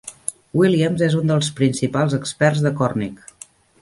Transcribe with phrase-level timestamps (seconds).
[0.61, 3.23] Williams és un dels principals experts de còrnic.